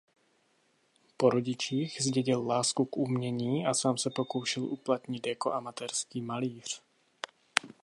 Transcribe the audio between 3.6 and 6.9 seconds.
a sám se pokoušel uplatnit jako amatérský malíř.